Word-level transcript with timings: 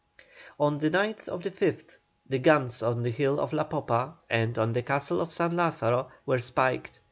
On 0.59 0.79
the 0.79 0.89
night 0.89 1.27
of 1.29 1.43
the 1.43 1.51
5th 1.51 1.97
the 2.27 2.39
guns 2.39 2.81
on 2.81 3.03
the 3.03 3.11
hill 3.11 3.39
of 3.39 3.53
La 3.53 3.65
Popa, 3.65 4.17
and 4.31 4.57
on 4.57 4.73
the 4.73 4.81
castle 4.81 5.21
of 5.21 5.31
San 5.31 5.55
Lazaro, 5.55 6.09
were 6.25 6.39
spiked. 6.39 6.97